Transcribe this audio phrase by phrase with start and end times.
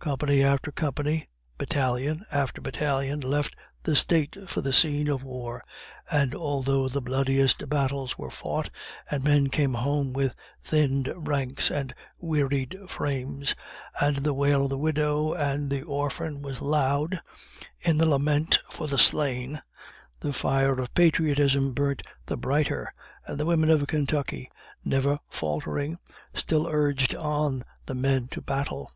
[0.00, 5.62] Company after company, batallion after batallion, left the State for the scene of war,
[6.10, 8.68] and although the bloodiest battles were fought,
[9.10, 13.54] and men came home with thinned ranks and wearied frames,
[13.98, 17.22] and the wail of the widow and the orphan was loud
[17.80, 19.58] in the lament for the slain,
[20.20, 22.92] the fire of patriotism burnt the brighter,
[23.26, 24.50] and the women of Kentucky,
[24.84, 25.98] never faltering,
[26.34, 28.92] still urged on the men to battle.